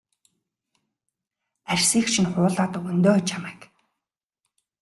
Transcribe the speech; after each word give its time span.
Арьсыг 1.71 2.05
чинь 2.13 2.29
хуулаад 2.31 2.73
өгнө 2.77 2.99
дөө 3.03 3.17
чамайг. 3.29 3.61